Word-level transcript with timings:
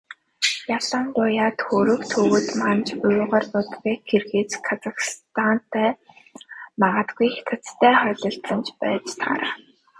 Ялангуяа 0.77 1.49
Түрэг, 1.61 2.01
Төвөд, 2.11 2.47
Манж, 2.61 2.87
Уйгар, 3.05 3.45
Узбек, 3.57 3.99
Киргиз, 4.09 4.51
Казахтай 4.67 5.89
магадгүй 6.81 7.29
Хятадтай 7.35 7.93
ч 7.95 7.99
холилдсон 8.03 8.59
байж 8.81 9.05
таараа. 9.21 9.53